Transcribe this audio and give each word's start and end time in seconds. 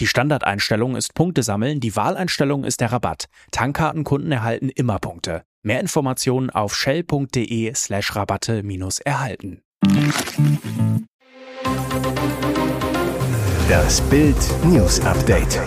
Die 0.00 0.06
Standardeinstellung 0.06 0.94
ist 0.94 1.14
Punkte 1.14 1.42
sammeln, 1.42 1.80
die 1.80 1.96
Wahleinstellung 1.96 2.62
ist 2.62 2.80
der 2.80 2.92
Rabatt. 2.92 3.24
Tankkartenkunden 3.50 4.30
erhalten 4.30 4.68
immer 4.68 5.00
Punkte. 5.00 5.42
Mehr 5.62 5.80
Informationen 5.80 6.50
auf 6.50 6.76
shell.de 6.76 7.74
slash 7.74 8.14
Rabatte 8.14 8.62
minus 8.62 9.00
erhalten. 9.00 9.60
Das 13.68 14.00
Bild 14.02 14.36
News 14.64 15.00
Update. 15.00 15.60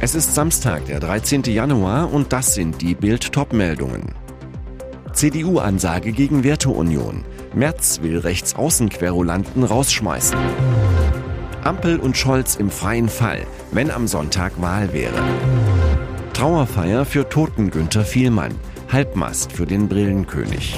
Es 0.00 0.14
ist 0.14 0.34
Samstag, 0.34 0.84
der 0.84 1.00
13. 1.00 1.44
Januar 1.44 2.12
und 2.12 2.34
das 2.34 2.54
sind 2.54 2.82
die 2.82 2.94
Bild 2.94 3.32
Topmeldungen. 3.32 4.14
CDU-Ansage 5.14 6.12
gegen 6.12 6.44
Werteunion. 6.44 7.24
Merz 7.54 8.02
will 8.02 8.18
Rechtsaußenquerulanten 8.18 9.64
rausschmeißen. 9.64 10.38
Ampel 11.66 11.98
und 11.98 12.16
Scholz 12.16 12.54
im 12.54 12.70
freien 12.70 13.08
Fall, 13.08 13.44
wenn 13.72 13.90
am 13.90 14.06
Sonntag 14.06 14.62
Wahl 14.62 14.92
wäre. 14.92 15.20
Trauerfeier 16.32 17.04
für 17.04 17.28
Toten 17.28 17.72
Günther 17.72 18.04
Vielmann. 18.04 18.54
Halbmast 18.92 19.50
für 19.50 19.66
den 19.66 19.88
Brillenkönig. 19.88 20.76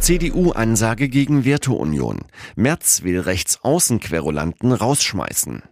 CDU-Ansage 0.00 1.08
gegen 1.08 1.46
Werteunion. 1.46 2.18
Merz 2.56 3.04
will 3.04 3.20
Rechtsaußenquerulanten 3.20 4.72
rausschmeißen. 4.72 5.62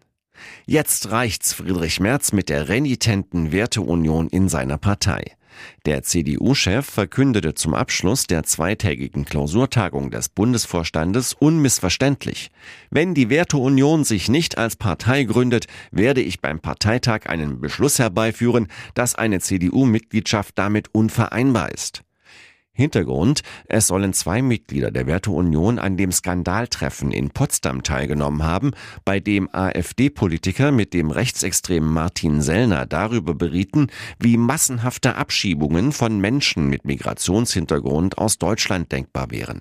Jetzt 0.65 1.11
reicht's 1.11 1.53
Friedrich 1.53 2.01
Merz 2.01 2.33
mit 2.33 2.49
der 2.49 2.71
renitenten 2.71 3.53
Werteunion 3.53 4.29
in 4.29 4.49
seiner 4.49 4.79
Partei. 4.79 5.37
Der 5.87 6.03
CDU-Chef 6.03 6.87
verkündete 6.87 7.55
zum 7.55 7.75
Abschluss 7.75 8.27
der 8.27 8.43
zweitägigen 8.43 9.25
Klausurtagung 9.25 10.11
des 10.11 10.29
Bundesvorstandes 10.29 11.35
unmissverständlich. 11.35 12.51
Wenn 12.91 13.15
die 13.15 13.31
Werteunion 13.31 14.05
sich 14.05 14.29
nicht 14.29 14.59
als 14.59 14.77
Partei 14.77 15.25
gründet, 15.25 15.67
werde 15.91 16.21
ich 16.21 16.41
beim 16.41 16.61
Parteitag 16.61 17.27
einen 17.27 17.61
Beschluss 17.61 17.99
herbeiführen, 17.99 18.69
dass 18.95 19.15
eine 19.15 19.41
CDU-Mitgliedschaft 19.41 20.59
damit 20.59 20.89
unvereinbar 20.93 21.73
ist. 21.73 22.03
Hintergrund, 22.75 23.43
es 23.67 23.87
sollen 23.87 24.15
zwei 24.15 24.41
Mitglieder 24.41 24.91
der 24.91 25.07
Werteunion 25.07 25.79
an 25.79 25.99
dem 25.99 26.11
Skandaltreffen 26.11 27.11
in 27.11 27.31
Potsdam 27.31 27.83
teilgenommen 27.83 28.43
haben, 28.43 28.71
bei 29.05 29.21
dem 29.21 29.49
AfD-Politiker 29.53 30.73
mit 30.73 30.95
dem 30.95 31.11
rechtsextremen 31.11 31.93
Martin 31.93 32.41
Sellner 32.41 32.87
darüber 32.87 33.35
berieten, 33.35 33.89
wie 34.19 34.39
massenhafte 34.39 35.17
Abschiebungen 35.17 35.93
von 35.93 36.19
Menschen 36.19 36.69
mit 36.69 36.87
Migrationshintergrund 36.87 38.17
aus 38.17 38.39
Deutschland 38.39 38.91
denkbar 38.91 39.31
wären. 39.31 39.61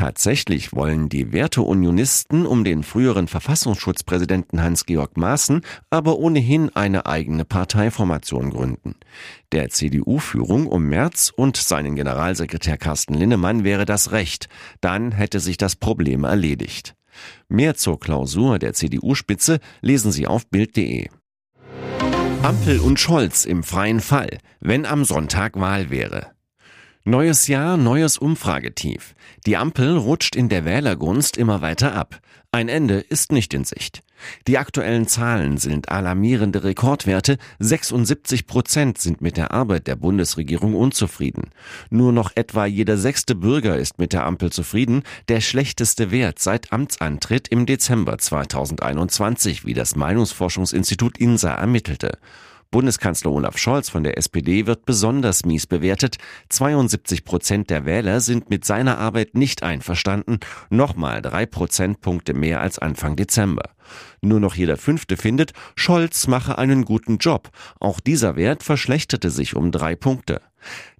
Tatsächlich 0.00 0.72
wollen 0.72 1.10
die 1.10 1.30
Werteunionisten 1.30 2.46
um 2.46 2.64
den 2.64 2.84
früheren 2.84 3.28
Verfassungsschutzpräsidenten 3.28 4.62
Hans-Georg 4.62 5.18
Maaßen 5.18 5.60
aber 5.90 6.16
ohnehin 6.16 6.74
eine 6.74 7.04
eigene 7.04 7.44
Parteiformation 7.44 8.48
gründen. 8.48 8.94
Der 9.52 9.68
CDU-Führung 9.68 10.68
um 10.68 10.84
Merz 10.84 11.30
und 11.36 11.58
seinen 11.58 11.96
Generalsekretär 11.96 12.78
Carsten 12.78 13.12
Linnemann 13.12 13.62
wäre 13.62 13.84
das 13.84 14.10
recht. 14.10 14.48
Dann 14.80 15.12
hätte 15.12 15.38
sich 15.38 15.58
das 15.58 15.76
Problem 15.76 16.24
erledigt. 16.24 16.94
Mehr 17.50 17.74
zur 17.74 18.00
Klausur 18.00 18.58
der 18.58 18.72
CDU-Spitze 18.72 19.60
lesen 19.82 20.12
Sie 20.12 20.26
auf 20.26 20.46
Bild.de. 20.46 21.10
Ampel 22.42 22.80
und 22.80 22.98
Scholz 22.98 23.44
im 23.44 23.62
freien 23.62 24.00
Fall, 24.00 24.38
wenn 24.60 24.86
am 24.86 25.04
Sonntag 25.04 25.60
Wahl 25.60 25.90
wäre. 25.90 26.28
Neues 27.10 27.48
Jahr, 27.48 27.76
neues 27.76 28.18
Umfragetief. 28.18 29.16
Die 29.44 29.56
Ampel 29.56 29.96
rutscht 29.96 30.36
in 30.36 30.48
der 30.48 30.64
Wählergunst 30.64 31.36
immer 31.36 31.60
weiter 31.60 31.92
ab. 31.92 32.20
Ein 32.52 32.68
Ende 32.68 33.00
ist 33.00 33.32
nicht 33.32 33.52
in 33.52 33.64
Sicht. 33.64 34.04
Die 34.46 34.58
aktuellen 34.58 35.08
Zahlen 35.08 35.58
sind 35.58 35.88
alarmierende 35.88 36.62
Rekordwerte. 36.62 37.38
76 37.58 38.46
Prozent 38.46 38.98
sind 38.98 39.22
mit 39.22 39.36
der 39.36 39.50
Arbeit 39.50 39.88
der 39.88 39.96
Bundesregierung 39.96 40.76
unzufrieden. 40.76 41.50
Nur 41.90 42.12
noch 42.12 42.30
etwa 42.36 42.64
jeder 42.64 42.96
sechste 42.96 43.34
Bürger 43.34 43.76
ist 43.76 43.98
mit 43.98 44.12
der 44.12 44.24
Ampel 44.24 44.52
zufrieden. 44.52 45.02
Der 45.26 45.40
schlechteste 45.40 46.12
Wert 46.12 46.38
seit 46.38 46.72
Amtsantritt 46.72 47.48
im 47.48 47.66
Dezember 47.66 48.18
2021, 48.18 49.64
wie 49.64 49.74
das 49.74 49.96
Meinungsforschungsinstitut 49.96 51.18
INSA 51.18 51.54
ermittelte. 51.54 52.18
Bundeskanzler 52.70 53.32
Olaf 53.32 53.58
Scholz 53.58 53.88
von 53.88 54.04
der 54.04 54.16
SPD 54.16 54.66
wird 54.66 54.86
besonders 54.86 55.44
mies 55.44 55.66
bewertet. 55.66 56.18
72 56.50 57.24
Prozent 57.24 57.68
der 57.68 57.84
Wähler 57.84 58.20
sind 58.20 58.48
mit 58.48 58.64
seiner 58.64 58.98
Arbeit 58.98 59.34
nicht 59.34 59.64
einverstanden. 59.64 60.38
Nochmal 60.68 61.20
drei 61.20 61.46
Prozentpunkte 61.46 62.32
mehr 62.32 62.60
als 62.60 62.78
Anfang 62.78 63.16
Dezember. 63.16 63.70
Nur 64.20 64.40
noch 64.40 64.54
jeder 64.54 64.76
Fünfte 64.76 65.16
findet, 65.16 65.52
Scholz 65.76 66.26
mache 66.26 66.58
einen 66.58 66.84
guten 66.84 67.18
Job. 67.18 67.50
Auch 67.78 68.00
dieser 68.00 68.36
Wert 68.36 68.62
verschlechterte 68.62 69.30
sich 69.30 69.56
um 69.56 69.72
drei 69.72 69.96
Punkte. 69.96 70.40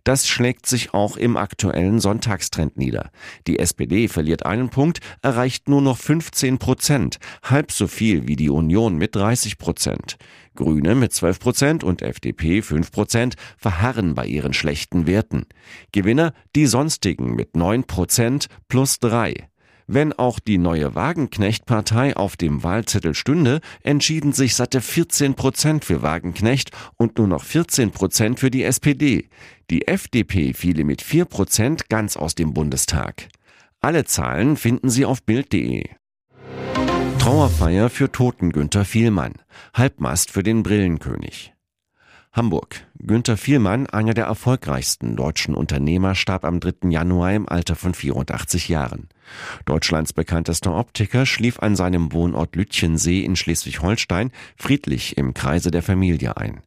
Das 0.04 0.26
schlägt 0.26 0.66
sich 0.66 0.94
auch 0.94 1.16
im 1.16 1.36
aktuellen 1.36 2.00
Sonntagstrend 2.00 2.78
nieder. 2.78 3.10
Die 3.46 3.58
SPD 3.58 4.08
verliert 4.08 4.46
einen 4.46 4.70
Punkt, 4.70 5.00
erreicht 5.20 5.68
nur 5.68 5.82
noch 5.82 5.98
15 5.98 6.58
Prozent, 6.58 7.18
halb 7.42 7.70
so 7.70 7.86
viel 7.86 8.26
wie 8.26 8.36
die 8.36 8.48
Union 8.48 8.96
mit 8.96 9.14
30 9.14 9.58
Prozent. 9.58 10.16
Grüne 10.56 10.94
mit 10.94 11.12
12 11.12 11.38
Prozent 11.38 11.84
und 11.84 12.02
FDP 12.02 12.62
5 12.62 12.90
Prozent 12.90 13.34
verharren 13.58 14.14
bei 14.14 14.26
ihren 14.26 14.54
schlechten 14.54 15.06
Werten. 15.06 15.46
Gewinner 15.92 16.32
die 16.56 16.66
sonstigen 16.66 17.34
mit 17.34 17.54
9 17.54 17.84
Prozent 17.84 18.46
plus 18.68 19.00
3. 19.00 19.49
Wenn 19.92 20.12
auch 20.12 20.38
die 20.38 20.56
neue 20.56 20.94
Wagenknecht-Partei 20.94 22.16
auf 22.16 22.36
dem 22.36 22.62
Wahlzettel 22.62 23.12
stünde, 23.12 23.60
entschieden 23.82 24.32
sich 24.32 24.54
satte 24.54 24.80
14 24.80 25.34
Prozent 25.34 25.84
für 25.84 26.00
Wagenknecht 26.00 26.70
und 26.96 27.18
nur 27.18 27.26
noch 27.26 27.42
14 27.42 27.90
Prozent 27.90 28.38
für 28.38 28.52
die 28.52 28.62
SPD. 28.62 29.28
Die 29.68 29.88
FDP 29.88 30.52
fiele 30.54 30.84
mit 30.84 31.02
4 31.02 31.24
Prozent 31.24 31.88
ganz 31.88 32.16
aus 32.16 32.36
dem 32.36 32.54
Bundestag. 32.54 33.26
Alle 33.80 34.04
Zahlen 34.04 34.56
finden 34.56 34.90
Sie 34.90 35.04
auf 35.04 35.24
Bild.de. 35.24 35.88
Trauerfeier 37.18 37.90
für 37.90 38.12
Toten 38.12 38.52
Günther 38.52 38.84
Vielmann. 38.84 39.32
Halbmast 39.74 40.30
für 40.30 40.44
den 40.44 40.62
Brillenkönig. 40.62 41.52
Hamburg. 42.32 42.86
Günther 42.98 43.36
Vielmann, 43.36 43.88
einer 43.88 44.14
der 44.14 44.26
erfolgreichsten 44.26 45.16
deutschen 45.16 45.54
Unternehmer, 45.54 46.14
starb 46.14 46.44
am 46.44 46.60
3. 46.60 46.88
Januar 46.90 47.32
im 47.32 47.48
Alter 47.48 47.74
von 47.74 47.92
84 47.92 48.68
Jahren. 48.68 49.08
Deutschlands 49.64 50.12
bekanntester 50.12 50.74
Optiker 50.76 51.26
schlief 51.26 51.58
an 51.58 51.74
seinem 51.74 52.12
Wohnort 52.12 52.54
Lütchensee 52.54 53.24
in 53.24 53.34
Schleswig-Holstein 53.34 54.30
friedlich 54.56 55.16
im 55.18 55.34
Kreise 55.34 55.72
der 55.72 55.82
Familie 55.82 56.36
ein. 56.36 56.60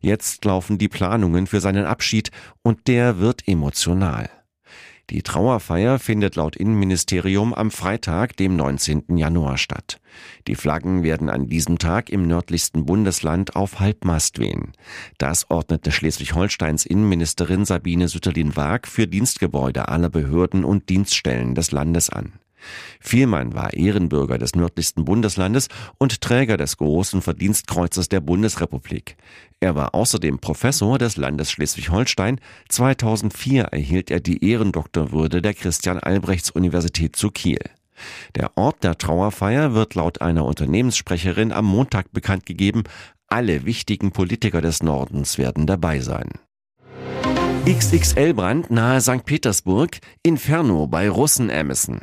Jetzt 0.00 0.44
laufen 0.46 0.78
die 0.78 0.88
Planungen 0.88 1.46
für 1.46 1.60
seinen 1.60 1.84
Abschied 1.84 2.30
und 2.62 2.88
der 2.88 3.18
wird 3.18 3.46
emotional. 3.46 4.30
Die 5.10 5.22
Trauerfeier 5.22 5.98
findet 5.98 6.36
laut 6.36 6.54
Innenministerium 6.54 7.52
am 7.52 7.72
Freitag, 7.72 8.36
dem 8.36 8.54
19. 8.54 9.16
Januar 9.16 9.58
statt. 9.58 10.00
Die 10.46 10.54
Flaggen 10.54 11.02
werden 11.02 11.28
an 11.28 11.48
diesem 11.48 11.78
Tag 11.78 12.10
im 12.10 12.26
nördlichsten 12.28 12.86
Bundesland 12.86 13.56
auf 13.56 13.80
Halbmast 13.80 14.38
wehen. 14.38 14.72
Das 15.18 15.50
ordnete 15.50 15.90
Schleswig-Holsteins 15.90 16.86
Innenministerin 16.86 17.64
Sabine 17.64 18.06
Sütterlin-Waag 18.06 18.86
für 18.86 19.08
Dienstgebäude 19.08 19.88
aller 19.88 20.10
Behörden 20.10 20.64
und 20.64 20.88
Dienststellen 20.88 21.56
des 21.56 21.72
Landes 21.72 22.08
an. 22.10 22.39
Vielmann 23.00 23.54
war 23.54 23.74
Ehrenbürger 23.74 24.38
des 24.38 24.54
nördlichsten 24.54 25.04
Bundeslandes 25.04 25.68
und 25.98 26.20
Träger 26.20 26.56
des 26.56 26.76
Großen 26.76 27.22
Verdienstkreuzes 27.22 28.08
der 28.08 28.20
Bundesrepublik. 28.20 29.16
Er 29.60 29.74
war 29.74 29.94
außerdem 29.94 30.38
Professor 30.38 30.98
des 30.98 31.16
Landes 31.16 31.50
Schleswig-Holstein. 31.50 32.40
2004 32.68 33.64
erhielt 33.64 34.10
er 34.10 34.20
die 34.20 34.44
Ehrendoktorwürde 34.44 35.42
der 35.42 35.54
Christian-Albrechts-Universität 35.54 37.16
zu 37.16 37.30
Kiel. 37.30 37.58
Der 38.34 38.56
Ort 38.56 38.82
der 38.82 38.96
Trauerfeier 38.96 39.74
wird 39.74 39.94
laut 39.94 40.20
einer 40.20 40.44
Unternehmenssprecherin 40.44 41.52
am 41.52 41.66
Montag 41.66 42.12
bekannt 42.12 42.46
gegeben. 42.46 42.84
Alle 43.28 43.64
wichtigen 43.64 44.12
Politiker 44.12 44.60
des 44.60 44.82
Nordens 44.82 45.38
werden 45.38 45.66
dabei 45.66 46.00
sein. 46.00 46.30
XXL-Brand 47.66 48.70
nahe 48.70 49.00
St. 49.00 49.24
Petersburg, 49.24 49.98
Inferno 50.22 50.86
bei 50.86 51.10
Russen 51.10 51.50
Emerson. 51.50 52.00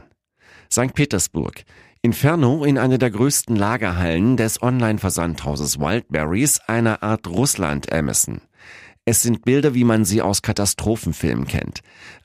St. 0.71 0.93
Petersburg. 0.93 1.63
Inferno 2.01 2.63
in 2.63 2.77
einer 2.77 2.97
der 2.97 3.11
größten 3.11 3.55
Lagerhallen 3.55 4.37
des 4.37 4.61
Online-Versandhauses 4.61 5.79
Wildberries, 5.79 6.59
einer 6.67 7.03
Art 7.03 7.27
Russland 7.27 7.91
Amazon. 7.91 8.41
Es 9.05 9.21
sind 9.21 9.45
Bilder, 9.45 9.73
wie 9.73 9.85
man 9.85 10.03
sie 10.03 10.21
aus 10.21 10.41
Katastrophenfilmen 10.41 11.47
kennt. 11.47 11.81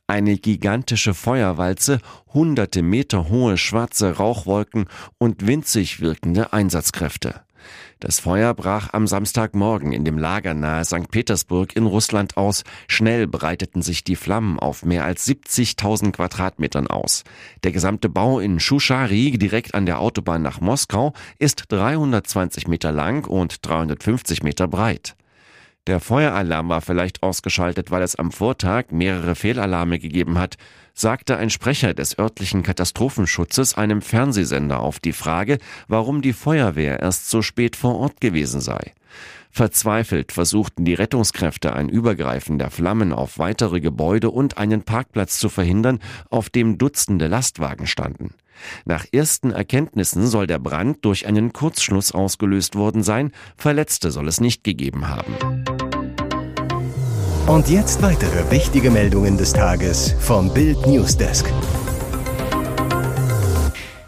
Eine 0.09 0.37
gigantische 0.37 1.15
Feuerwalze, 1.15 2.01
hunderte 2.35 2.83
Meter 2.83 3.29
hohe 3.29 3.57
schwarze 3.57 4.17
Rauchwolken 4.17 4.87
und 5.19 5.47
winzig 5.47 6.01
wirkende 6.01 6.53
Einsatzkräfte. 6.53 7.43
Das 8.01 8.21
Feuer 8.21 8.55
brach 8.55 8.93
am 8.93 9.07
Samstagmorgen 9.07 9.93
in 9.93 10.05
dem 10.05 10.19
Lager 10.19 10.55
nahe 10.55 10.85
St. 10.85 11.11
Petersburg 11.11 11.77
in 11.77 11.87
Russland 11.87 12.37
aus. 12.37 12.65
Schnell 12.89 13.27
breiteten 13.27 13.83
sich 13.83 14.05
die 14.05 14.17
Flammen 14.17 14.59
auf 14.59 14.85
mehr 14.85 15.05
als 15.05 15.27
70.000 15.27 16.13
Quadratmetern 16.13 16.87
aus. 16.87 17.25
Der 17.65 17.73
gesamte 17.73 18.09
Bau 18.09 18.41
in 18.41 18.61
Shushari, 18.61 19.39
direkt 19.39 19.75
an 19.75 19.87
der 19.87 20.01
Autobahn 20.01 20.43
nach 20.43 20.61
Moskau, 20.61 21.13
ist 21.39 21.65
320 21.69 22.69
Meter 22.69 22.93
lang 22.93 23.27
und 23.27 23.67
350 23.67 24.43
Meter 24.43 24.69
breit. 24.69 25.17
Der 25.89 25.99
Feueralarm 25.99 26.69
war 26.69 26.81
vielleicht 26.81 27.25
ausgeschaltet, 27.25 27.91
weil 27.91 28.03
es 28.03 28.15
am 28.15 28.31
Vortag 28.31 28.93
mehrere 28.93 29.35
Fehlalarme 29.35 29.99
gegeben 29.99 30.39
hat, 30.39 30.57
sagte 30.95 31.37
ein 31.37 31.51
Sprecher 31.51 31.95
des 31.95 32.19
örtlichen 32.19 32.63
Katastrophenschutzes 32.63 33.77
einem 33.77 34.03
Fernsehsender 34.03 34.81
auf 34.81 35.01
die 35.01 35.13
Frage, 35.13 35.59
warum 35.89 36.23
die 36.23 36.33
Feuerwehr 36.33 37.01
erst 37.01 37.31
so 37.31 37.43
spät 37.43 37.77
vor 37.77 37.97
Ort 37.99 38.21
gewesen 38.21 38.61
sei. 38.61 38.93
Verzweifelt 39.51 40.33
versuchten 40.33 40.87
die 40.87 40.95
Rettungskräfte 40.95 41.75
ein 41.75 41.91
Übergreifen 41.91 42.59
der 42.59 42.71
Flammen 42.71 43.13
auf 43.13 43.39
weitere 43.39 43.81
Gebäude 43.81 44.31
und 44.31 44.57
einen 44.57 44.83
Parkplatz 44.83 45.39
zu 45.39 45.51
verhindern, 45.51 45.99
auf 46.31 46.49
dem 46.49 46.79
Dutzende 46.79 47.27
Lastwagen 47.27 47.87
standen. 47.87 48.35
Nach 48.87 49.05
ersten 49.13 49.51
Erkenntnissen 49.51 50.27
soll 50.27 50.47
der 50.47 50.59
Brand 50.59 51.05
durch 51.05 51.27
einen 51.27 51.53
Kurzschluss 51.53 52.13
ausgelöst 52.13 52.77
worden 52.77 53.03
sein, 53.03 53.33
Verletzte 53.57 54.11
soll 54.11 54.29
es 54.29 54.41
nicht 54.41 54.65
gegeben 54.65 55.09
haben. 55.09 55.35
Und 57.47 57.69
jetzt 57.69 58.01
weitere 58.03 58.51
wichtige 58.53 58.91
Meldungen 58.91 59.37
des 59.37 59.53
Tages 59.53 60.15
vom 60.21 60.55
Bild 60.55 60.87
Newsdesk. 60.87 61.53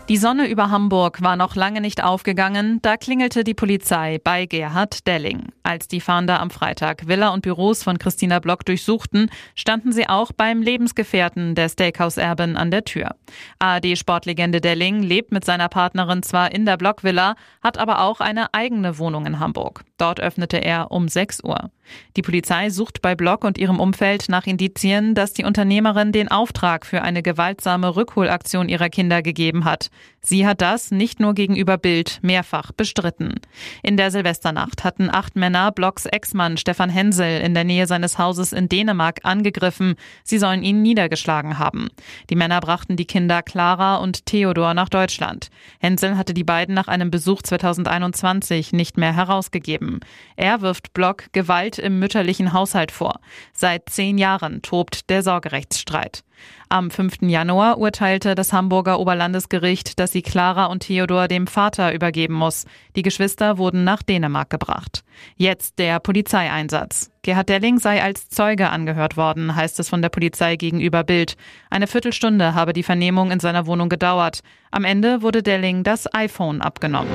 Die 0.09 0.19
Sonne 0.19 0.49
über 0.49 0.71
Hamburg 0.71 1.21
war 1.23 1.35
noch 1.35 1.57
lange 1.57 1.81
nicht 1.81 2.05
aufgegangen, 2.05 2.79
da 2.83 2.97
klingelte 2.97 3.43
die 3.43 3.55
Polizei 3.55 4.21
bei 4.23 4.47
Gerhard 4.47 5.07
Delling. 5.07 5.49
Als 5.63 5.89
die 5.89 6.01
Fahnder 6.01 6.41
am 6.41 6.51
Freitag 6.51 7.09
Villa 7.09 7.31
und 7.31 7.41
Büros 7.41 7.83
von 7.83 7.99
Christina 7.99 8.39
Block 8.39 8.65
durchsuchten, 8.67 9.31
standen 9.57 9.93
sie 9.93 10.09
auch 10.09 10.31
beim 10.31 10.63
Lebensgefährten 10.63 11.55
der 11.55 11.69
Steakhouse-Erbin 11.69 12.57
an 12.57 12.71
der 12.71 12.85
Tür. 12.85 13.17
ARD-Sportlegende 13.59 14.61
Delling 14.61 15.03
lebt 15.03 15.33
mit 15.33 15.45
seiner 15.45 15.69
Partnerin 15.69 16.23
zwar 16.23 16.53
in 16.53 16.67
der 16.67 16.77
Blockvilla, 16.77 17.35
hat 17.63 17.79
aber 17.79 18.03
auch 18.03 18.21
eine 18.21 18.55
eigene 18.55 18.99
Wohnung 18.99 19.27
in 19.27 19.41
Hamburg. 19.41 19.85
Dort 19.97 20.21
öffnete 20.21 20.59
er 20.59 20.93
um 20.93 21.09
6 21.09 21.43
Uhr. 21.43 21.71
Die 22.17 22.23
Polizei 22.23 22.71
sucht 22.71 23.03
bei 23.03 23.15
Block 23.15 23.45
und 23.45 23.59
ihrem 23.59 23.81
Umfeld 23.81 24.29
nach 24.29 24.47
Indizien, 24.47 25.15
dass 25.15 25.33
die 25.33 25.45
Unternehmerin 25.45 26.13
den 26.13 26.29
Auftrag 26.29 26.87
für 26.87 27.03
eine 27.03 27.23
gewaltsame 27.23 27.97
Rückholaktion 27.97 28.69
ihrer 28.69 28.89
Kinder 28.89 29.23
gegeben 29.23 29.65
hat. 29.65 29.91
Sie 30.21 30.47
hat 30.47 30.63
das 30.63 30.91
nicht 30.91 31.21
nur 31.21 31.35
gegenüber 31.35 31.77
Bild 31.77 32.19
mehrfach 32.23 32.73
bestritten. 32.73 33.35
In 33.83 33.99
der 33.99 34.11
Silvesternacht 34.11 34.83
hatten 34.83 35.11
acht 35.11 35.37
Männer 35.37 35.71
Blocks 35.71 36.07
Ex-Mann 36.07 36.57
Stefan 36.57 36.89
Hensel 36.89 37.41
in 37.43 37.53
der 37.53 37.65
Nähe 37.65 37.87
seines 37.87 38.19
Hauses 38.19 38.53
in 38.55 38.71
Dänemark 38.71 39.21
angegriffen. 39.25 39.97
Sie 40.23 40.39
sollen 40.39 40.63
ihn 40.63 40.81
niedergeschlagen 40.81 41.59
haben. 41.59 41.89
Die 42.31 42.37
Männer 42.37 42.61
brachten 42.61 42.97
die 42.97 43.05
Kinder 43.05 43.43
Clara 43.43 43.97
und 43.97 44.25
Theodor 44.25 44.73
nach 44.73 44.89
Deutschland. 44.89 45.49
Hensel 45.79 46.17
hatte 46.17 46.33
die 46.33 46.45
beiden 46.45 46.75
nach 46.75 46.89
einem 46.89 47.11
Besuch 47.11 47.43
2021 47.43 48.73
nicht 48.73 48.97
mehr 48.97 49.15
herausgegeben. 49.15 50.01
Er 50.37 50.63
wirft 50.63 50.95
Block 50.95 51.25
Gewalt 51.33 51.74
im 51.79 51.99
mütterlichen 51.99 52.53
Haushalt 52.53 52.93
vor. 52.93 53.21
Seit 53.53 53.89
zehn 53.89 54.19
Jahren 54.19 54.63
tobt 54.63 55.11
der 55.11 55.23
Sorgerechtsstreit. 55.23 56.25
Am 56.69 56.91
5. 56.91 57.23
Januar 57.23 57.79
urteilte 57.79 58.35
das 58.35 58.53
Hamburger 58.53 58.99
Oberlandesgericht, 58.99 59.99
dass 59.99 60.13
sie 60.13 60.23
Clara 60.23 60.67
und 60.67 60.81
Theodor 60.81 61.29
dem 61.29 61.47
Vater 61.47 61.93
übergeben 61.93 62.35
muss. 62.35 62.65
Die 62.97 63.03
Geschwister 63.03 63.59
wurden 63.59 63.85
nach 63.85 64.03
Dänemark 64.03 64.51
gebracht. 64.51 65.05
Jetzt 65.37 65.79
der 65.79 66.01
Polizeieinsatz. 66.01 67.11
Gerhard 67.23 67.49
Delling 67.49 67.79
sei 67.79 68.03
als 68.03 68.29
Zeuge 68.29 68.71
angehört 68.71 69.17
worden, 69.17 69.55
heißt 69.55 69.79
es 69.81 69.89
von 69.89 70.03
der 70.03 70.09
Polizei 70.09 70.57
gegenüber 70.57 71.05
Bild. 71.05 71.37
Eine 71.71 71.87
Viertelstunde 71.87 72.55
habe 72.55 72.73
die 72.73 72.83
Vernehmung 72.83 73.31
in 73.31 73.41
seiner 73.41 73.67
Wohnung 73.67 73.89
gedauert. 73.89 74.41
Am 74.71 74.85
Ende 74.85 75.23
wurde 75.23 75.43
Delling 75.43 75.85
das 75.85 76.13
iPhone 76.13 76.61
abgenommen. 76.61 77.13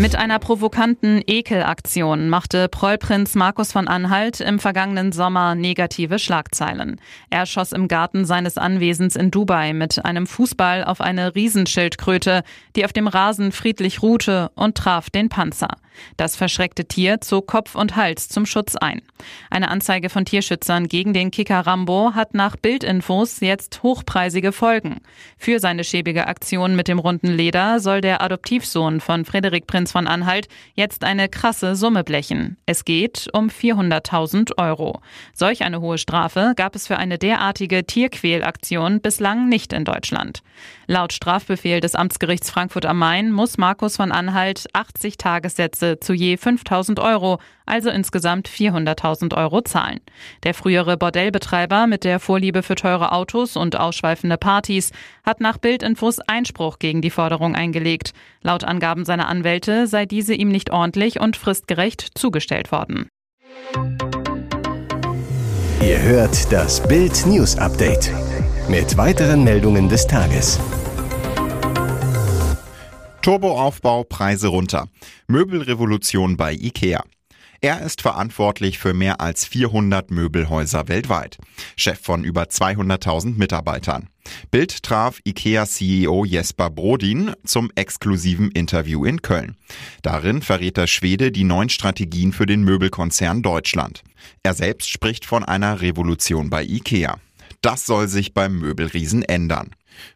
Mit 0.00 0.16
einer 0.16 0.38
provokanten 0.38 1.20
Ekelaktion 1.26 2.30
machte 2.30 2.70
Prollprinz 2.70 3.34
Markus 3.34 3.70
von 3.70 3.86
Anhalt 3.86 4.40
im 4.40 4.58
vergangenen 4.58 5.12
Sommer 5.12 5.54
negative 5.54 6.18
Schlagzeilen. 6.18 6.98
Er 7.28 7.44
schoss 7.44 7.72
im 7.72 7.86
Garten 7.86 8.24
seines 8.24 8.56
Anwesens 8.56 9.14
in 9.14 9.30
Dubai 9.30 9.74
mit 9.74 10.02
einem 10.02 10.26
Fußball 10.26 10.84
auf 10.84 11.02
eine 11.02 11.34
Riesenschildkröte, 11.34 12.44
die 12.76 12.86
auf 12.86 12.94
dem 12.94 13.08
Rasen 13.08 13.52
friedlich 13.52 14.00
ruhte 14.00 14.50
und 14.54 14.74
traf 14.74 15.10
den 15.10 15.28
Panzer. 15.28 15.76
Das 16.16 16.36
verschreckte 16.36 16.84
Tier 16.84 17.20
zog 17.20 17.46
Kopf 17.46 17.74
und 17.74 17.96
Hals 17.96 18.28
zum 18.28 18.46
Schutz 18.46 18.76
ein. 18.76 19.02
Eine 19.50 19.68
Anzeige 19.68 20.10
von 20.10 20.24
Tierschützern 20.24 20.88
gegen 20.88 21.12
den 21.12 21.30
Kicker 21.30 21.60
Rambo 21.60 22.12
hat 22.14 22.34
nach 22.34 22.56
Bildinfos 22.56 23.40
jetzt 23.40 23.82
hochpreisige 23.82 24.52
Folgen. 24.52 25.00
Für 25.38 25.60
seine 25.60 25.84
schäbige 25.84 26.26
Aktion 26.26 26.76
mit 26.76 26.88
dem 26.88 26.98
runden 26.98 27.28
Leder 27.28 27.80
soll 27.80 28.00
der 28.00 28.22
Adoptivsohn 28.22 29.00
von 29.00 29.24
Frederik 29.24 29.66
Prinz 29.66 29.92
von 29.92 30.06
Anhalt 30.06 30.48
jetzt 30.74 31.04
eine 31.04 31.28
krasse 31.28 31.76
Summe 31.76 32.04
blechen. 32.04 32.56
Es 32.66 32.84
geht 32.84 33.28
um 33.32 33.48
400.000 33.48 34.58
Euro. 34.58 35.00
Solch 35.32 35.62
eine 35.62 35.80
hohe 35.80 35.98
Strafe 35.98 36.52
gab 36.56 36.74
es 36.74 36.86
für 36.86 36.98
eine 36.98 37.18
derartige 37.18 37.84
Tierquälaktion 37.84 39.00
bislang 39.00 39.48
nicht 39.48 39.72
in 39.72 39.84
Deutschland. 39.84 40.42
Laut 40.86 41.12
Strafbefehl 41.12 41.80
des 41.80 41.94
Amtsgerichts 41.94 42.50
Frankfurt 42.50 42.84
am 42.84 42.98
Main 42.98 43.30
muss 43.30 43.58
Markus 43.58 43.96
von 43.96 44.12
Anhalt 44.12 44.66
80 44.72 45.18
Tagessätze 45.18 45.89
zu 45.98 46.12
je 46.12 46.36
5.000 46.36 47.02
Euro, 47.02 47.38
also 47.66 47.90
insgesamt 47.90 48.48
400.000 48.48 49.36
Euro 49.36 49.62
zahlen. 49.62 50.00
Der 50.44 50.54
frühere 50.54 50.96
Bordellbetreiber 50.96 51.86
mit 51.86 52.04
der 52.04 52.20
Vorliebe 52.20 52.62
für 52.62 52.76
teure 52.76 53.12
Autos 53.12 53.56
und 53.56 53.78
ausschweifende 53.78 54.36
Partys 54.36 54.92
hat 55.24 55.40
nach 55.40 55.58
Bildinfos 55.58 56.20
Einspruch 56.20 56.78
gegen 56.78 57.02
die 57.02 57.10
Forderung 57.10 57.56
eingelegt. 57.56 58.12
Laut 58.42 58.62
Angaben 58.62 59.04
seiner 59.04 59.28
Anwälte 59.28 59.86
sei 59.86 60.06
diese 60.06 60.34
ihm 60.34 60.48
nicht 60.48 60.70
ordentlich 60.70 61.18
und 61.18 61.36
fristgerecht 61.36 62.10
zugestellt 62.14 62.70
worden. 62.70 63.08
Ihr 65.82 66.02
hört 66.02 66.52
das 66.52 66.86
Bild 66.86 67.26
News 67.26 67.56
Update 67.56 68.12
mit 68.68 68.96
weiteren 68.96 69.42
Meldungen 69.44 69.88
des 69.88 70.06
Tages. 70.06 70.60
Turboaufbau, 73.22 74.04
Preise 74.04 74.48
runter. 74.48 74.88
Möbelrevolution 75.26 76.38
bei 76.38 76.54
IKEA. 76.54 77.04
Er 77.60 77.82
ist 77.82 78.00
verantwortlich 78.00 78.78
für 78.78 78.94
mehr 78.94 79.20
als 79.20 79.44
400 79.44 80.10
Möbelhäuser 80.10 80.88
weltweit. 80.88 81.36
Chef 81.76 82.00
von 82.00 82.24
über 82.24 82.44
200.000 82.44 83.36
Mitarbeitern. 83.36 84.08
Bild 84.50 84.82
traf 84.82 85.18
IKEA-CEO 85.26 86.24
Jesper 86.24 86.70
Brodin 86.70 87.34
zum 87.44 87.70
exklusiven 87.74 88.50
Interview 88.52 89.04
in 89.04 89.20
Köln. 89.20 89.54
Darin 90.00 90.40
verrät 90.40 90.78
der 90.78 90.86
Schwede 90.86 91.30
die 91.30 91.44
neuen 91.44 91.68
Strategien 91.68 92.32
für 92.32 92.46
den 92.46 92.62
Möbelkonzern 92.62 93.42
Deutschland. 93.42 94.02
Er 94.42 94.54
selbst 94.54 94.88
spricht 94.88 95.26
von 95.26 95.44
einer 95.44 95.82
Revolution 95.82 96.48
bei 96.48 96.64
IKEA. 96.64 97.18
Das 97.60 97.84
soll 97.84 98.08
sich 98.08 98.32
beim 98.32 98.58
Möbelriesen 98.58 99.22
ändern. 99.22 99.72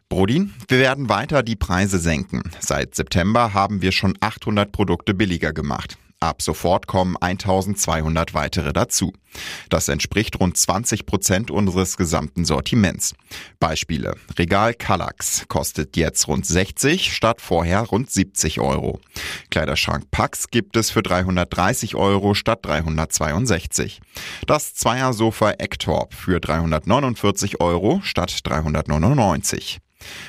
Brodin, 0.09 0.53
wir 0.67 0.79
werden 0.79 1.09
weiter 1.09 1.43
die 1.43 1.55
Preise 1.55 1.99
senken. 1.99 2.43
Seit 2.59 2.95
September 2.95 3.53
haben 3.53 3.81
wir 3.81 3.91
schon 3.91 4.15
800 4.19 4.71
Produkte 4.71 5.13
billiger 5.13 5.53
gemacht. 5.53 5.97
Ab 6.25 6.41
sofort 6.41 6.87
kommen 6.87 7.15
1200 7.21 8.33
weitere 8.33 8.73
dazu. 8.73 9.13
Das 9.69 9.89
entspricht 9.89 10.39
rund 10.39 10.57
20 10.57 11.05
Prozent 11.05 11.51
unseres 11.51 11.97
gesamten 11.97 12.45
Sortiments. 12.45 13.13
Beispiele. 13.59 14.15
Regal 14.39 14.73
Kallax 14.73 15.45
kostet 15.49 15.95
jetzt 15.95 16.27
rund 16.27 16.47
60 16.47 17.13
statt 17.13 17.41
vorher 17.41 17.81
rund 17.81 18.09
70 18.09 18.59
Euro. 18.59 18.99
Kleiderschrank 19.51 20.09
Pax 20.09 20.49
gibt 20.49 20.77
es 20.77 20.89
für 20.89 21.03
330 21.03 21.93
Euro 21.93 22.33
statt 22.33 22.65
362. 22.65 24.01
Das 24.47 24.73
Zweiersofa 24.73 25.51
Ektorp 25.59 26.15
für 26.15 26.39
349 26.39 27.61
Euro 27.61 27.99
statt 28.01 28.39
399. 28.43 29.79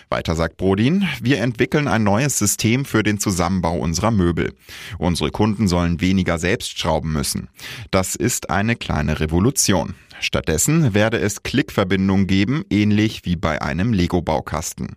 Weiter 0.09 0.35
sagt 0.35 0.57
Brodin, 0.57 1.07
wir 1.21 1.41
entwickeln 1.41 1.89
ein 1.89 2.05
neues 2.05 2.39
System 2.39 2.85
für 2.85 3.03
den 3.03 3.19
Zusammenbau 3.19 3.77
unserer 3.79 4.11
Möbel. 4.11 4.55
Unsere 4.99 5.31
Kunden 5.31 5.69
sollen 5.69 6.01
weniger 6.01 6.39
selbst 6.39 6.79
schrauben 6.79 7.13
müssen. 7.13 7.49
Das 7.91 8.15
ist 8.15 8.51
eine 8.51 8.77
kleine 8.77 9.21
Revolution. 9.21 9.95
Stattdessen 10.21 10.95
werde 10.95 11.19
es 11.19 11.43
Klickverbindungen 11.43 12.27
geben, 12.27 12.65
ähnlich 12.71 13.25
wie 13.25 13.37
bei 13.37 13.61
einem 13.63 13.93
Lego-Baukasten. 13.93 14.97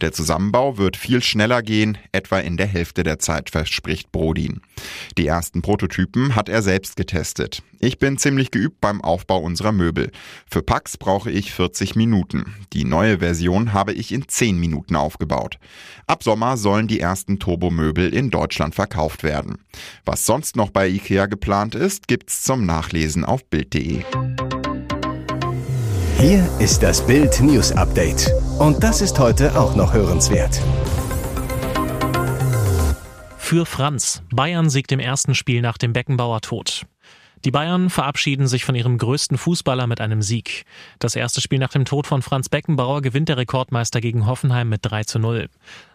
Der 0.00 0.12
Zusammenbau 0.12 0.78
wird 0.78 0.96
viel 0.96 1.22
schneller 1.22 1.62
gehen, 1.62 1.98
etwa 2.12 2.38
in 2.38 2.56
der 2.56 2.66
Hälfte 2.66 3.02
der 3.02 3.18
Zeit, 3.18 3.50
verspricht 3.50 4.12
Brodin. 4.12 4.60
Die 5.18 5.26
ersten 5.26 5.62
Prototypen 5.62 6.34
hat 6.36 6.48
er 6.48 6.62
selbst 6.62 6.96
getestet. 6.96 7.62
Ich 7.82 7.98
bin 7.98 8.18
ziemlich 8.18 8.50
geübt 8.50 8.80
beim 8.80 9.00
Aufbau 9.00 9.38
unserer 9.38 9.72
Möbel. 9.72 10.10
Für 10.50 10.62
Packs 10.62 10.98
brauche 10.98 11.30
ich 11.30 11.52
40 11.52 11.96
Minuten. 11.96 12.54
Die 12.74 12.84
neue 12.84 13.20
Version 13.20 13.72
habe 13.72 13.94
ich 13.94 14.12
in 14.12 14.28
10 14.28 14.58
Minuten 14.58 14.96
aufgebaut. 14.96 15.58
Ab 16.06 16.22
Sommer 16.22 16.58
sollen 16.58 16.88
die 16.88 17.00
ersten 17.00 17.38
Turbomöbel 17.38 18.12
in 18.12 18.30
Deutschland 18.30 18.74
verkauft 18.74 19.22
werden. 19.22 19.58
Was 20.04 20.26
sonst 20.26 20.56
noch 20.56 20.70
bei 20.70 20.88
IKEA 20.88 21.26
geplant 21.26 21.74
ist, 21.74 22.06
gibt's 22.06 22.42
zum 22.42 22.66
Nachlesen 22.66 23.24
auf 23.24 23.44
Bild.de. 23.46 24.02
Hier 26.20 26.46
ist 26.58 26.82
das 26.82 27.06
Bild 27.06 27.40
News 27.40 27.72
Update. 27.72 28.30
Und 28.58 28.84
das 28.84 29.00
ist 29.00 29.18
heute 29.18 29.58
auch 29.58 29.74
noch 29.74 29.94
hörenswert. 29.94 30.60
Für 33.38 33.64
Franz. 33.64 34.22
Bayern 34.30 34.68
siegt 34.68 34.92
im 34.92 35.00
ersten 35.00 35.34
Spiel 35.34 35.62
nach 35.62 35.78
dem 35.78 35.94
Beckenbauer 35.94 36.42
Tod. 36.42 36.84
Die 37.46 37.50
Bayern 37.50 37.88
verabschieden 37.88 38.48
sich 38.48 38.66
von 38.66 38.74
ihrem 38.74 38.98
größten 38.98 39.38
Fußballer 39.38 39.86
mit 39.86 40.02
einem 40.02 40.20
Sieg. 40.20 40.66
Das 40.98 41.16
erste 41.16 41.40
Spiel 41.40 41.58
nach 41.58 41.72
dem 41.72 41.86
Tod 41.86 42.06
von 42.06 42.20
Franz 42.20 42.50
Beckenbauer 42.50 43.00
gewinnt 43.00 43.30
der 43.30 43.38
Rekordmeister 43.38 44.02
gegen 44.02 44.26
Hoffenheim 44.26 44.68
mit 44.68 44.80
3 44.82 45.04
zu 45.04 45.20
0. 45.20 45.48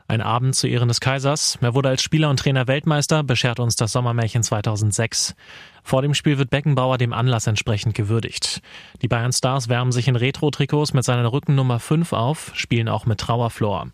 Ein 0.08 0.22
Abend 0.22 0.56
zu 0.56 0.68
Ehren 0.68 0.88
des 0.88 1.00
Kaisers. 1.00 1.58
Er 1.62 1.74
wurde 1.74 1.90
als 1.90 2.04
Spieler 2.04 2.30
und 2.30 2.40
Trainer 2.40 2.68
Weltmeister, 2.68 3.24
beschert 3.24 3.60
uns 3.60 3.76
das 3.76 3.92
Sommermärchen 3.92 4.44
2006. 4.44 5.36
Vor 5.82 6.04
dem 6.04 6.14
Spiel 6.14 6.38
wird 6.38 6.52
Beckenbauer 6.52 7.00
dem 7.00 7.12
Anlass 7.12 7.48
entsprechend 7.48 7.96
gewürdigt. 7.96 8.62
Die 9.02 9.08
Bayern 9.08 9.34
Stars 9.34 9.68
wärmen 9.68 9.92
sich 9.92 10.08
in 10.08 10.16
Retro-Trikots 10.16 10.94
mit 10.94 11.04
seiner 11.04 11.32
Rückennummer 11.32 11.80
5 11.80 12.14
auf, 12.14 12.52
spielen 12.54 12.88
auch 12.88 13.08
mit 13.08 13.20
Trauerflor. 13.20 13.88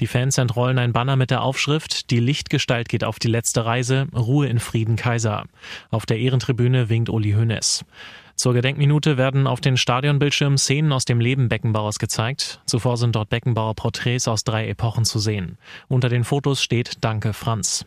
Die 0.00 0.06
Fans 0.06 0.38
entrollen 0.38 0.78
ein 0.78 0.94
Banner 0.94 1.16
mit 1.16 1.30
der 1.30 1.42
Aufschrift 1.42 2.10
Die 2.10 2.20
Lichtgestalt 2.20 2.88
geht 2.88 3.04
auf 3.04 3.18
die 3.18 3.28
letzte 3.28 3.66
Reise, 3.66 4.06
Ruhe 4.14 4.46
in 4.46 4.60
Frieden 4.60 4.96
Kaiser. 4.96 5.44
Auf 5.90 6.06
der 6.06 6.18
Ehrentribüne 6.18 6.88
winkt 6.88 7.10
Uli 7.10 7.32
Hoeneß. 7.32 7.84
Zur 8.38 8.54
Gedenkminute 8.54 9.16
werden 9.16 9.48
auf 9.48 9.60
den 9.60 9.76
Stadionbildschirmen 9.76 10.58
Szenen 10.58 10.92
aus 10.92 11.04
dem 11.04 11.18
Leben 11.18 11.48
Beckenbauers 11.48 11.98
gezeigt. 11.98 12.60
Zuvor 12.66 12.96
sind 12.96 13.16
dort 13.16 13.30
Beckenbauer 13.30 13.74
Porträts 13.74 14.28
aus 14.28 14.44
drei 14.44 14.68
Epochen 14.68 15.04
zu 15.04 15.18
sehen. 15.18 15.58
Unter 15.88 16.08
den 16.08 16.22
Fotos 16.22 16.62
steht 16.62 16.98
Danke 17.00 17.32
Franz. 17.32 17.84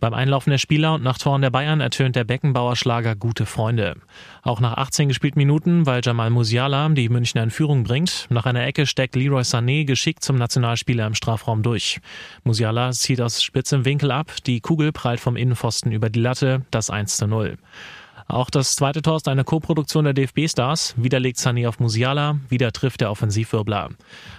Beim 0.00 0.12
Einlaufen 0.12 0.50
der 0.50 0.58
Spieler 0.58 0.92
und 0.92 1.02
nach 1.02 1.16
Toren 1.16 1.40
der 1.40 1.48
Bayern 1.48 1.80
ertönt 1.80 2.16
der 2.16 2.24
Beckenbauer 2.24 2.76
Schlager 2.76 3.16
Gute 3.16 3.46
Freunde. 3.46 3.96
Auch 4.42 4.60
nach 4.60 4.76
18 4.76 5.08
gespielten 5.08 5.38
Minuten, 5.38 5.86
weil 5.86 6.02
Jamal 6.04 6.28
Musiala 6.28 6.86
die 6.90 7.08
Münchner 7.08 7.44
in 7.44 7.50
Führung 7.50 7.84
bringt, 7.84 8.26
nach 8.28 8.44
einer 8.44 8.66
Ecke 8.66 8.84
steckt 8.84 9.16
Leroy 9.16 9.40
Sané 9.40 9.86
geschickt 9.86 10.22
zum 10.22 10.36
Nationalspieler 10.36 11.06
im 11.06 11.14
Strafraum 11.14 11.62
durch. 11.62 12.02
Musiala 12.42 12.90
zieht 12.90 13.22
aus 13.22 13.42
spitzem 13.42 13.86
Winkel 13.86 14.10
ab, 14.10 14.30
die 14.44 14.60
Kugel 14.60 14.92
prallt 14.92 15.20
vom 15.20 15.36
Innenpfosten 15.36 15.92
über 15.92 16.10
die 16.10 16.20
Latte, 16.20 16.60
das 16.70 16.90
1 16.90 17.16
zu 17.16 17.26
0. 17.26 17.56
Auch 18.26 18.48
das 18.48 18.74
zweite 18.74 19.02
Tor 19.02 19.16
ist 19.16 19.28
eine 19.28 19.44
Co-Produktion 19.44 20.04
der 20.04 20.14
DFB-Stars. 20.14 20.94
Wieder 20.96 21.20
legt 21.20 21.38
Sani 21.38 21.66
auf 21.66 21.78
Musiala, 21.78 22.38
wieder 22.48 22.72
trifft 22.72 23.02
der 23.02 23.10
Offensivwirbler. 23.10 23.90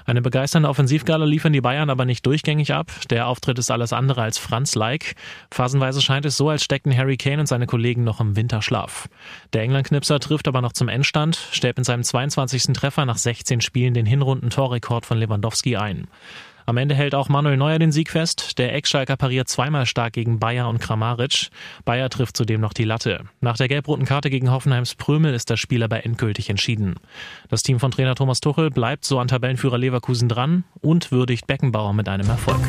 Eine 0.06 0.22
begeisternde 0.22 0.70
Offensivgala 0.70 1.26
liefern 1.26 1.54
die 1.54 1.62
Bayern 1.62 1.90
aber 1.90 2.06
nicht 2.06 2.26
durchgängig 2.26 2.74
ab. 2.74 2.92
Der 3.10 3.28
Auftritt 3.28 3.60
ist 3.60 3.70
alles 3.70 3.94
andere 3.94 4.24
als 4.24 4.40
Franz-like. 4.40 5.16
Phasenweise 5.52 6.02
scheint 6.02 6.26
es 6.26 6.36
so, 6.36 6.50
als 6.50 6.64
steckten 6.64 6.96
Harry 6.98 7.18
Kane 7.18 7.42
und 7.42 7.48
seine 7.48 7.68
Kollegen 7.68 8.04
noch 8.04 8.20
im 8.20 8.36
Winterschlaf. 8.36 9.08
Der 9.54 9.62
England-Knipser 9.62 10.20
trifft 10.20 10.48
aber 10.48 10.62
noch 10.62 10.74
zum 10.74 10.90
Endstand, 10.90 11.38
stellt 11.52 11.78
mit 11.78 11.86
seinem 11.86 12.04
22. 12.04 12.74
Treffer 12.74 13.06
nach 13.06 13.18
16 13.18 13.62
Spielen 13.62 13.94
den 13.94 14.08
Hinrunden-Torrekord 14.08 15.06
von 15.06 15.20
Lewandowski 15.20 15.78
ein. 15.78 16.08
Am 16.66 16.78
Ende 16.78 16.96
hält 16.96 17.14
auch 17.14 17.30
Manuel 17.30 17.58
Neuer 17.58 17.78
den 17.78 17.92
Sieg 17.92 18.10
fest. 18.10 18.58
Der 18.58 18.74
Eckschalker 18.74 19.18
pariert 19.18 19.48
zweimal 19.48 19.86
stark 19.86 20.14
gegen 20.14 20.40
Bayer 20.40 20.68
und 20.68 20.80
Kramaric. 20.80 21.50
Bayer 21.86 22.10
trifft 22.10 22.36
zudem 22.36 22.62
noch 22.62 22.74
die 22.74 22.86
Latte. 22.86 23.26
Nach 23.40 23.58
der 23.58 23.68
gelb-roten 23.68 24.06
Karte 24.06 24.30
gegen 24.30 24.52
Hoffenheims 24.52 24.96
Prömel 24.96 25.34
ist 25.34 25.50
das 25.50 25.60
Spiel 25.60 25.84
aber 25.84 26.06
endgültig 26.06 26.50
entschieden. 26.50 26.96
Das 27.50 27.62
Team 27.62 27.80
von 27.80 27.92
Trainer 27.92 28.16
Thomas 28.16 28.40
Tuchel 28.40 28.72
bleibt 28.72 29.06
so 29.06 29.20
an 29.20 29.28
Tabellenführer 29.28 29.78
Leverkusen 29.78 30.28
dran 30.28 30.64
und 30.82 31.12
würdigt 31.12 31.46
Beckenbauer 31.48 31.94
mit 31.94 32.10
einem 32.10 32.30
Erfolg. 32.30 32.62